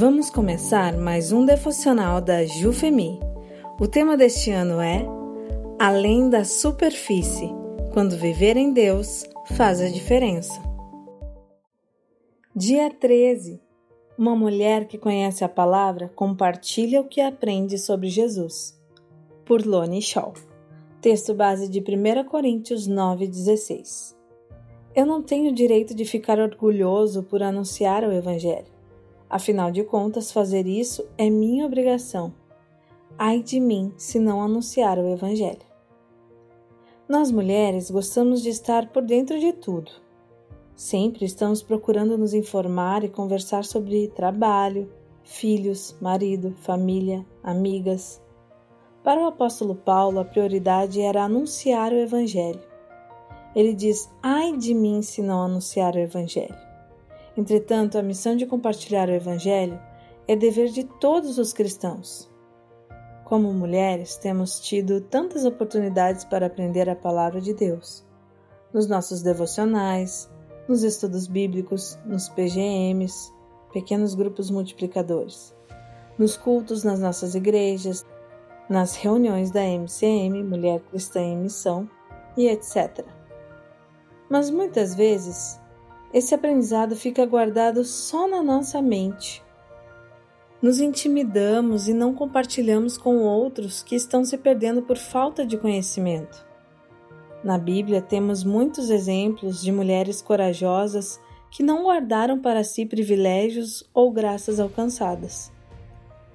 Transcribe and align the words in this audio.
Vamos 0.00 0.30
começar 0.30 0.96
mais 0.96 1.32
um 1.32 1.44
devocional 1.44 2.20
da 2.20 2.46
Jufemi. 2.46 3.18
O 3.80 3.88
tema 3.88 4.16
deste 4.16 4.48
ano 4.48 4.80
é 4.80 5.04
Além 5.76 6.30
da 6.30 6.44
superfície. 6.44 7.50
Quando 7.92 8.16
viver 8.16 8.56
em 8.56 8.72
Deus 8.72 9.24
faz 9.56 9.80
a 9.80 9.88
diferença. 9.88 10.62
Dia 12.54 12.88
13. 12.90 13.60
Uma 14.16 14.36
mulher 14.36 14.86
que 14.86 14.96
conhece 14.96 15.42
a 15.42 15.48
palavra 15.48 16.08
compartilha 16.14 17.00
o 17.00 17.08
que 17.08 17.20
aprende 17.20 17.76
sobre 17.76 18.08
Jesus. 18.08 18.80
Por 19.44 19.66
Loni 19.66 20.00
Shaw. 20.00 20.32
Texto 21.00 21.34
base 21.34 21.68
de 21.68 21.80
1 21.80 22.22
Coríntios 22.28 22.88
9,16. 22.88 24.14
Eu 24.94 25.04
não 25.04 25.20
tenho 25.20 25.52
direito 25.52 25.92
de 25.92 26.04
ficar 26.04 26.38
orgulhoso 26.38 27.24
por 27.24 27.42
anunciar 27.42 28.04
o 28.04 28.12
Evangelho. 28.12 28.77
Afinal 29.30 29.70
de 29.70 29.84
contas, 29.84 30.32
fazer 30.32 30.66
isso 30.66 31.06
é 31.18 31.28
minha 31.28 31.66
obrigação. 31.66 32.32
Ai 33.18 33.42
de 33.42 33.60
mim 33.60 33.92
se 33.96 34.18
não 34.18 34.40
anunciar 34.40 34.98
o 34.98 35.08
Evangelho. 35.08 35.68
Nós 37.08 37.30
mulheres 37.30 37.90
gostamos 37.90 38.42
de 38.42 38.48
estar 38.48 38.88
por 38.90 39.02
dentro 39.02 39.38
de 39.38 39.52
tudo. 39.52 39.90
Sempre 40.74 41.24
estamos 41.24 41.62
procurando 41.62 42.16
nos 42.16 42.32
informar 42.32 43.02
e 43.02 43.08
conversar 43.08 43.64
sobre 43.64 44.08
trabalho, 44.08 44.90
filhos, 45.24 45.96
marido, 46.00 46.54
família, 46.60 47.26
amigas. 47.42 48.22
Para 49.02 49.22
o 49.22 49.26
apóstolo 49.26 49.74
Paulo, 49.74 50.20
a 50.20 50.24
prioridade 50.24 51.00
era 51.00 51.24
anunciar 51.24 51.92
o 51.92 51.98
Evangelho. 51.98 52.60
Ele 53.54 53.74
diz: 53.74 54.08
Ai 54.22 54.56
de 54.56 54.72
mim 54.72 55.02
se 55.02 55.20
não 55.20 55.42
anunciar 55.42 55.94
o 55.94 55.98
Evangelho. 55.98 56.67
Entretanto, 57.38 57.96
a 57.96 58.02
missão 58.02 58.34
de 58.34 58.44
compartilhar 58.46 59.08
o 59.08 59.12
Evangelho 59.12 59.80
é 60.26 60.34
dever 60.34 60.70
de 60.70 60.82
todos 60.82 61.38
os 61.38 61.52
cristãos. 61.52 62.28
Como 63.24 63.54
mulheres, 63.54 64.16
temos 64.16 64.58
tido 64.58 65.00
tantas 65.02 65.44
oportunidades 65.44 66.24
para 66.24 66.46
aprender 66.46 66.90
a 66.90 66.96
palavra 66.96 67.40
de 67.40 67.54
Deus. 67.54 68.04
Nos 68.74 68.88
nossos 68.88 69.22
devocionais, 69.22 70.28
nos 70.66 70.82
estudos 70.82 71.28
bíblicos, 71.28 71.96
nos 72.04 72.28
PGMs, 72.28 73.32
pequenos 73.72 74.16
grupos 74.16 74.50
multiplicadores, 74.50 75.54
nos 76.18 76.36
cultos 76.36 76.82
nas 76.82 76.98
nossas 76.98 77.36
igrejas, 77.36 78.04
nas 78.68 78.96
reuniões 78.96 79.52
da 79.52 79.62
MCM, 79.62 80.42
Mulher 80.42 80.80
Cristã 80.90 81.20
em 81.20 81.36
Missão, 81.36 81.88
e 82.36 82.48
etc. 82.48 83.06
Mas 84.28 84.50
muitas 84.50 84.96
vezes 84.96 85.60
esse 86.12 86.34
aprendizado 86.34 86.96
fica 86.96 87.26
guardado 87.26 87.84
só 87.84 88.26
na 88.26 88.42
nossa 88.42 88.80
mente. 88.80 89.42
Nos 90.60 90.80
intimidamos 90.80 91.86
e 91.86 91.92
não 91.92 92.14
compartilhamos 92.14 92.98
com 92.98 93.18
outros 93.18 93.82
que 93.82 93.94
estão 93.94 94.24
se 94.24 94.36
perdendo 94.36 94.82
por 94.82 94.96
falta 94.96 95.46
de 95.46 95.56
conhecimento. 95.56 96.44
Na 97.44 97.56
Bíblia 97.56 98.02
temos 98.02 98.42
muitos 98.42 98.90
exemplos 98.90 99.62
de 99.62 99.70
mulheres 99.70 100.20
corajosas 100.20 101.20
que 101.50 101.62
não 101.62 101.84
guardaram 101.84 102.40
para 102.40 102.64
si 102.64 102.84
privilégios 102.84 103.88
ou 103.94 104.10
graças 104.10 104.58
alcançadas. 104.58 105.52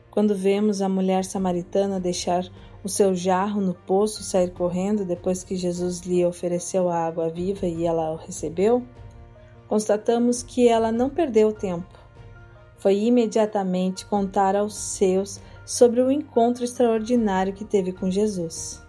Quando 0.09 0.35
vemos 0.35 0.81
a 0.81 0.87
mulher 0.87 1.25
samaritana 1.25 1.99
deixar 1.99 2.49
o 2.83 2.89
seu 2.89 3.15
jarro 3.15 3.59
no 3.59 3.73
poço 3.73 4.21
e 4.21 4.23
sair 4.23 4.51
correndo 4.51 5.03
depois 5.03 5.43
que 5.43 5.55
Jesus 5.55 6.01
lhe 6.01 6.25
ofereceu 6.25 6.87
a 6.87 7.05
água 7.05 7.29
viva 7.29 7.65
e 7.65 7.85
ela 7.85 8.11
o 8.11 8.15
recebeu, 8.15 8.83
constatamos 9.73 10.43
que 10.43 10.67
ela 10.67 10.91
não 10.91 11.09
perdeu 11.09 11.51
tempo. 11.51 11.97
Foi 12.77 12.95
imediatamente 12.95 14.05
contar 14.05 14.55
aos 14.55 14.75
seus 14.75 15.41
sobre 15.65 15.99
o 15.99 16.11
encontro 16.11 16.63
extraordinário 16.63 17.53
que 17.53 17.65
teve 17.65 17.91
com 17.91 18.11
Jesus. 18.11 18.83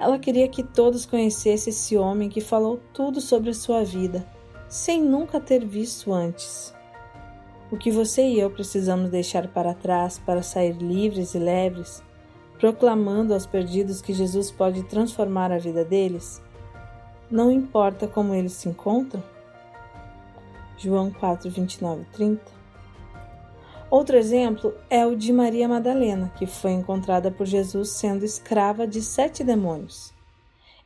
Ela 0.00 0.18
queria 0.18 0.48
que 0.48 0.62
todos 0.62 1.04
conhecessem 1.04 1.70
esse 1.70 1.94
homem 1.94 2.30
que 2.30 2.40
falou 2.40 2.80
tudo 2.94 3.20
sobre 3.20 3.50
a 3.50 3.54
sua 3.54 3.84
vida, 3.84 4.26
sem 4.66 5.02
nunca 5.02 5.38
ter 5.38 5.62
visto 5.62 6.10
antes. 6.10 6.74
O 7.70 7.76
que 7.76 7.90
você 7.90 8.22
e 8.22 8.40
eu 8.40 8.48
precisamos 8.50 9.10
deixar 9.10 9.46
para 9.48 9.74
trás 9.74 10.18
para 10.18 10.42
sair 10.42 10.72
livres 10.72 11.34
e 11.34 11.38
leves, 11.38 12.02
proclamando 12.58 13.34
aos 13.34 13.44
perdidos 13.44 14.00
que 14.00 14.14
Jesus 14.14 14.50
pode 14.50 14.84
transformar 14.84 15.52
a 15.52 15.58
vida 15.58 15.84
deles? 15.84 16.40
Não 17.30 17.52
importa 17.52 18.08
como 18.08 18.34
eles 18.34 18.52
se 18.52 18.70
encontram? 18.70 19.22
João 20.82 21.12
4, 21.12 21.48
29 21.48 22.02
e 22.02 22.04
30. 22.06 22.42
Outro 23.88 24.16
exemplo 24.16 24.74
é 24.90 25.06
o 25.06 25.14
de 25.14 25.32
Maria 25.32 25.68
Madalena, 25.68 26.32
que 26.36 26.44
foi 26.44 26.72
encontrada 26.72 27.30
por 27.30 27.46
Jesus 27.46 27.90
sendo 27.90 28.24
escrava 28.24 28.84
de 28.84 29.00
sete 29.00 29.44
demônios. 29.44 30.12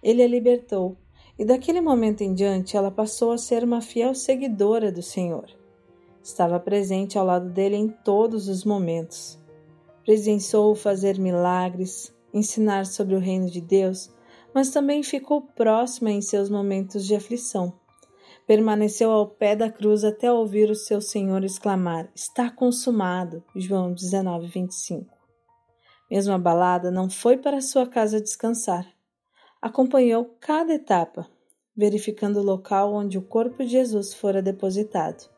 Ele 0.02 0.22
a 0.22 0.28
libertou, 0.28 0.98
e 1.38 1.46
daquele 1.46 1.80
momento 1.80 2.20
em 2.20 2.34
diante 2.34 2.76
ela 2.76 2.90
passou 2.90 3.32
a 3.32 3.38
ser 3.38 3.64
uma 3.64 3.80
fiel 3.80 4.14
seguidora 4.14 4.92
do 4.92 5.00
Senhor. 5.00 5.46
Estava 6.22 6.60
presente 6.60 7.16
ao 7.16 7.24
lado 7.24 7.48
dele 7.48 7.76
em 7.76 7.88
todos 7.88 8.48
os 8.48 8.64
momentos. 8.64 9.38
Presenciou 10.04 10.74
fazer 10.74 11.18
milagres, 11.18 12.14
ensinar 12.34 12.84
sobre 12.84 13.14
o 13.14 13.20
reino 13.20 13.48
de 13.48 13.62
Deus, 13.62 14.10
mas 14.52 14.68
também 14.68 15.02
ficou 15.02 15.40
próxima 15.40 16.10
em 16.10 16.20
seus 16.20 16.50
momentos 16.50 17.06
de 17.06 17.14
aflição 17.14 17.72
permaneceu 18.46 19.10
ao 19.10 19.26
pé 19.26 19.56
da 19.56 19.70
cruz 19.70 20.04
até 20.04 20.32
ouvir 20.32 20.70
o 20.70 20.74
seu 20.74 21.00
Senhor 21.00 21.42
exclamar: 21.42 22.08
Está 22.14 22.48
consumado. 22.48 23.42
João 23.54 23.92
19, 23.92 24.46
25. 24.46 25.14
Mesmo 26.10 26.32
abalada, 26.32 26.90
não 26.90 27.10
foi 27.10 27.36
para 27.36 27.60
sua 27.60 27.86
casa 27.86 28.20
descansar. 28.20 28.86
Acompanhou 29.60 30.36
cada 30.38 30.72
etapa, 30.72 31.26
verificando 31.76 32.38
o 32.38 32.44
local 32.44 32.94
onde 32.94 33.18
o 33.18 33.22
corpo 33.22 33.64
de 33.64 33.70
Jesus 33.70 34.14
fora 34.14 34.40
depositado, 34.40 35.28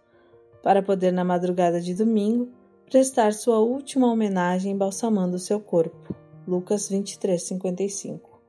para 0.63 0.83
poder, 0.83 1.11
na 1.11 1.25
madrugada 1.25 1.81
de 1.81 1.95
domingo, 1.95 2.53
prestar 2.85 3.33
sua 3.33 3.59
última 3.61 4.13
homenagem 4.13 4.73
embalsamando 4.73 5.39
seu 5.39 5.59
corpo. 5.59 6.15
Lucas 6.47 6.89
23, 6.89 7.43
55. 7.43 8.43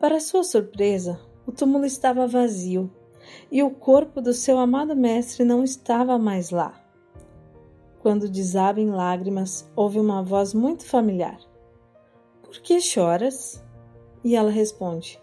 Para 0.00 0.18
sua 0.18 0.42
surpresa, 0.42 1.20
o 1.46 1.52
túmulo 1.52 1.84
estava 1.84 2.26
vazio 2.26 2.90
e 3.50 3.62
o 3.62 3.70
corpo 3.70 4.20
do 4.20 4.32
seu 4.32 4.58
amado 4.58 4.94
mestre 4.96 5.44
não 5.44 5.64
estava 5.64 6.18
mais 6.18 6.50
lá. 6.50 6.80
Quando 8.00 8.28
desaba 8.28 8.80
em 8.80 8.90
lágrimas, 8.90 9.70
ouve 9.76 9.98
uma 9.98 10.22
voz 10.22 10.54
muito 10.54 10.86
familiar: 10.86 11.38
Por 12.42 12.60
que 12.60 12.80
choras? 12.80 13.62
E 14.24 14.34
ela 14.34 14.50
responde: 14.50 15.20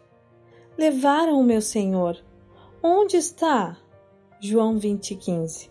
Levaram 0.78 1.40
o 1.40 1.44
meu 1.44 1.62
senhor. 1.62 2.18
Onde 2.84 3.18
está? 3.18 3.78
João 4.40 4.78
20:15. 4.78 5.70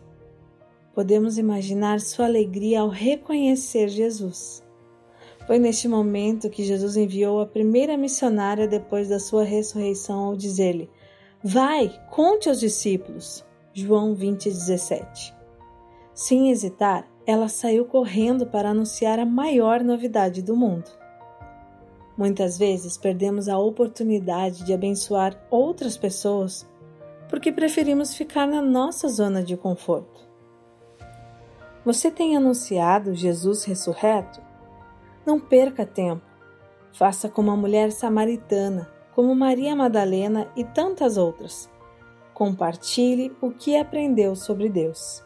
Podemos 0.93 1.39
imaginar 1.39 2.01
sua 2.01 2.25
alegria 2.25 2.81
ao 2.81 2.89
reconhecer 2.89 3.89
Jesus. 3.89 4.65
Foi 5.47 5.61
neste 5.61 5.87
momento 5.87 6.51
que 6.51 6.65
Jesus 6.65 6.97
enviou 6.97 7.41
a 7.41 7.47
primeira 7.47 7.97
missionária 7.97 8.67
depois 8.67 9.09
da 9.09 9.21
sua 9.21 9.45
ressurreição 9.45 10.19
ao 10.19 10.37
dizer-lhe: 10.37 10.91
Vai, 11.49 11.97
conte 12.11 12.49
aos 12.49 12.59
discípulos. 12.59 13.45
João 13.73 14.17
20, 14.17 14.47
17. 14.47 15.33
Sem 16.13 16.51
hesitar, 16.51 17.07
ela 17.25 17.47
saiu 17.47 17.85
correndo 17.85 18.47
para 18.47 18.71
anunciar 18.71 19.21
a 19.21 19.25
maior 19.25 19.85
novidade 19.85 20.43
do 20.43 20.57
mundo. 20.57 20.91
Muitas 22.19 22.59
vezes 22.59 22.99
perdemos 22.99 23.49
a 23.49 23.57
oportunidade 23.57 24.65
de 24.65 24.75
abençoar 24.75 25.41
outras 25.49 25.97
pessoas 25.97 26.69
porque 27.29 27.53
preferimos 27.53 28.13
ficar 28.13 28.49
na 28.49 28.61
nossa 28.61 29.07
zona 29.07 29.41
de 29.41 29.57
conforto. 29.57 30.27
Você 31.85 32.11
tem 32.11 32.37
anunciado 32.37 33.15
Jesus 33.15 33.63
ressurreto? 33.63 34.43
Não 35.25 35.39
perca 35.39 35.87
tempo. 35.87 36.27
Faça 36.93 37.29
como 37.29 37.53
a 37.53 37.57
mulher 37.57 37.93
samaritana 37.93 38.96
como 39.17 39.35
Maria 39.35 39.75
Madalena 39.75 40.47
e 40.55 40.63
tantas 40.63 41.17
outras. 41.17 41.71
Compartilhe 42.35 43.35
o 43.41 43.51
que 43.51 43.75
aprendeu 43.75 44.37
sobre 44.37 44.69
Deus. 44.69 45.25